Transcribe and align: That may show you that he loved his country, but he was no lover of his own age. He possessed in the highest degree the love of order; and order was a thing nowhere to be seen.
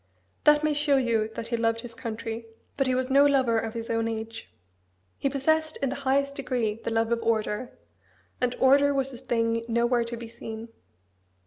That 0.45 0.63
may 0.63 0.73
show 0.73 0.97
you 0.97 1.27
that 1.35 1.49
he 1.49 1.57
loved 1.57 1.81
his 1.81 1.93
country, 1.93 2.47
but 2.75 2.87
he 2.87 2.95
was 2.95 3.11
no 3.11 3.23
lover 3.27 3.59
of 3.59 3.75
his 3.75 3.87
own 3.87 4.07
age. 4.07 4.51
He 5.19 5.29
possessed 5.29 5.77
in 5.77 5.89
the 5.89 5.97
highest 6.09 6.33
degree 6.33 6.81
the 6.83 6.91
love 6.91 7.11
of 7.11 7.21
order; 7.21 7.77
and 8.41 8.55
order 8.59 8.95
was 8.95 9.13
a 9.13 9.17
thing 9.19 9.63
nowhere 9.67 10.03
to 10.05 10.17
be 10.17 10.27
seen. 10.27 10.69